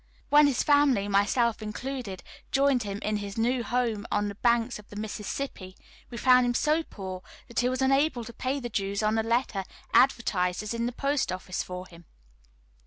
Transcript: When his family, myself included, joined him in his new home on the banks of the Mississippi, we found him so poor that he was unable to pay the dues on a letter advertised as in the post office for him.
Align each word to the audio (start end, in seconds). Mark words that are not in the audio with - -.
When 0.29 0.47
his 0.47 0.63
family, 0.63 1.07
myself 1.07 1.61
included, 1.61 2.23
joined 2.51 2.81
him 2.81 2.97
in 3.03 3.17
his 3.17 3.37
new 3.37 3.63
home 3.63 4.07
on 4.11 4.29
the 4.29 4.33
banks 4.33 4.79
of 4.79 4.89
the 4.89 4.95
Mississippi, 4.95 5.77
we 6.09 6.17
found 6.17 6.43
him 6.43 6.55
so 6.55 6.81
poor 6.81 7.21
that 7.47 7.59
he 7.59 7.69
was 7.69 7.83
unable 7.83 8.23
to 8.23 8.33
pay 8.33 8.59
the 8.59 8.67
dues 8.67 9.03
on 9.03 9.19
a 9.19 9.21
letter 9.21 9.63
advertised 9.93 10.63
as 10.63 10.73
in 10.73 10.87
the 10.87 10.91
post 10.91 11.31
office 11.31 11.61
for 11.61 11.85
him. 11.85 12.05